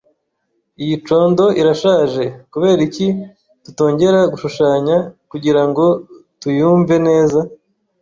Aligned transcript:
Iyi 0.83 0.95
condo 1.07 1.45
irashaje. 1.61 2.23
Kuberiki 2.51 3.05
tutongera 3.63 4.19
gushushanya 4.31 4.97
kugirango 5.31 5.85
tuyumve 6.39 6.95
neza? 7.07 7.39